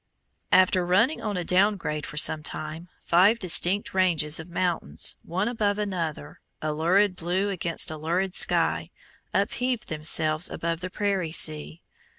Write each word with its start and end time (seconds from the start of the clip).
After 0.51 0.83
running 0.83 1.21
on 1.21 1.37
a 1.37 1.43
down 1.43 1.75
grade 1.77 2.07
for 2.07 2.17
some 2.17 2.41
time, 2.41 2.89
five 3.01 3.37
distinct 3.37 3.93
ranges 3.93 4.39
of 4.39 4.49
mountains, 4.49 5.15
one 5.21 5.47
above 5.47 5.77
another, 5.77 6.39
a 6.59 6.73
lurid 6.73 7.15
blue 7.15 7.49
against 7.49 7.91
a 7.91 7.97
lurid 7.97 8.33
sky, 8.33 8.89
upheaved 9.31 9.89
themselves 9.89 10.49
above 10.49 10.79
the 10.81 10.89
prairie 10.89 11.31
sea. 11.31 11.83